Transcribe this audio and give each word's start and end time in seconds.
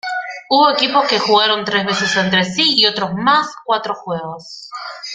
Hubo 0.49 0.71
equipos 0.71 1.07
que 1.07 1.19
jugaron 1.19 1.63
tres 1.63 1.85
veces 1.85 2.15
entre 2.17 2.43
sí 2.43 2.73
y 2.75 2.87
otros 2.87 3.13
más 3.13 3.51
cuatro 3.63 3.93
juegos. 3.93 4.67